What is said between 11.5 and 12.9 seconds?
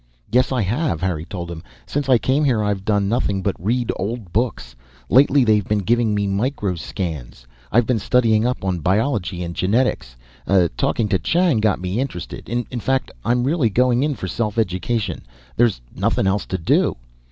got me interested. In